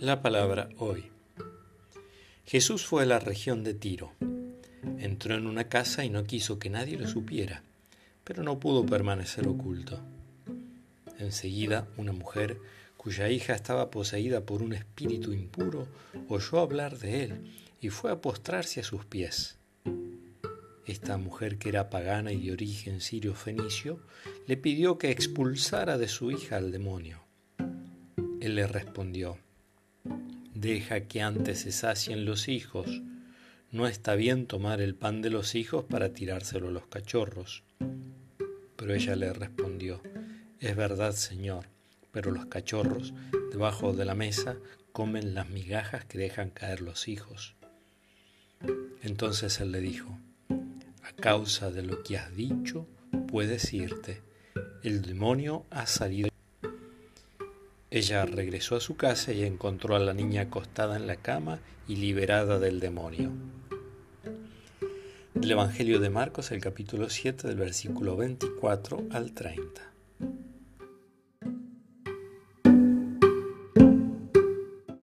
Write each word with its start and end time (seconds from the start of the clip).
La 0.00 0.22
palabra 0.22 0.70
hoy. 0.78 1.10
Jesús 2.46 2.86
fue 2.86 3.02
a 3.02 3.06
la 3.06 3.18
región 3.18 3.62
de 3.62 3.74
Tiro. 3.74 4.14
Entró 4.98 5.34
en 5.34 5.46
una 5.46 5.68
casa 5.68 6.06
y 6.06 6.08
no 6.08 6.24
quiso 6.24 6.58
que 6.58 6.70
nadie 6.70 6.96
lo 6.96 7.06
supiera, 7.06 7.62
pero 8.24 8.42
no 8.42 8.58
pudo 8.58 8.86
permanecer 8.86 9.46
oculto. 9.46 10.00
Enseguida 11.18 11.86
una 11.98 12.12
mujer 12.12 12.58
cuya 12.96 13.28
hija 13.28 13.52
estaba 13.52 13.90
poseída 13.90 14.46
por 14.46 14.62
un 14.62 14.72
espíritu 14.72 15.34
impuro 15.34 15.86
oyó 16.28 16.60
hablar 16.60 16.96
de 16.96 17.24
él 17.24 17.52
y 17.82 17.90
fue 17.90 18.10
a 18.10 18.22
postrarse 18.22 18.80
a 18.80 18.84
sus 18.84 19.04
pies. 19.04 19.58
Esta 20.86 21.18
mujer, 21.18 21.58
que 21.58 21.68
era 21.68 21.90
pagana 21.90 22.32
y 22.32 22.46
de 22.46 22.52
origen 22.52 23.02
sirio-fenicio, 23.02 24.00
le 24.46 24.56
pidió 24.56 24.96
que 24.96 25.10
expulsara 25.10 25.98
de 25.98 26.08
su 26.08 26.30
hija 26.30 26.56
al 26.56 26.72
demonio. 26.72 27.20
Él 28.40 28.54
le 28.54 28.66
respondió, 28.66 29.36
Deja 30.54 31.00
que 31.02 31.22
antes 31.22 31.60
se 31.60 31.72
sacien 31.72 32.24
los 32.24 32.48
hijos. 32.48 33.02
No 33.70 33.86
está 33.86 34.14
bien 34.14 34.46
tomar 34.46 34.80
el 34.80 34.94
pan 34.94 35.22
de 35.22 35.30
los 35.30 35.54
hijos 35.54 35.84
para 35.84 36.12
tirárselo 36.12 36.68
a 36.68 36.72
los 36.72 36.86
cachorros. 36.86 37.62
Pero 38.76 38.94
ella 38.94 39.16
le 39.16 39.32
respondió, 39.32 40.02
Es 40.58 40.76
verdad, 40.76 41.12
Señor, 41.12 41.66
pero 42.12 42.30
los 42.30 42.46
cachorros, 42.46 43.14
debajo 43.52 43.92
de 43.92 44.04
la 44.04 44.14
mesa, 44.14 44.56
comen 44.92 45.34
las 45.34 45.48
migajas 45.48 46.04
que 46.04 46.18
dejan 46.18 46.50
caer 46.50 46.80
los 46.80 47.08
hijos. 47.08 47.54
Entonces 49.02 49.60
él 49.60 49.72
le 49.72 49.80
dijo, 49.80 50.18
A 51.02 51.12
causa 51.12 51.70
de 51.70 51.82
lo 51.82 52.02
que 52.02 52.18
has 52.18 52.34
dicho, 52.34 52.86
puedes 53.28 53.72
irte. 53.72 54.22
El 54.82 55.02
demonio 55.02 55.66
ha 55.70 55.86
salido. 55.86 56.30
Ella 57.92 58.24
regresó 58.24 58.76
a 58.76 58.80
su 58.80 58.96
casa 58.96 59.32
y 59.32 59.42
encontró 59.42 59.96
a 59.96 59.98
la 59.98 60.14
niña 60.14 60.42
acostada 60.42 60.96
en 60.96 61.08
la 61.08 61.16
cama 61.16 61.58
y 61.88 61.96
liberada 61.96 62.60
del 62.60 62.78
demonio. 62.78 63.32
El 65.34 65.50
Evangelio 65.50 65.98
de 65.98 66.08
Marcos, 66.08 66.52
el 66.52 66.60
capítulo 66.60 67.10
7, 67.10 67.48
del 67.48 67.56
versículo 67.56 68.16
24 68.16 69.08
al 69.10 69.32
30. 69.32 69.89